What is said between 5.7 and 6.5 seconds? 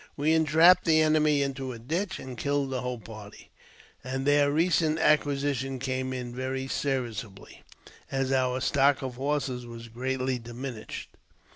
came in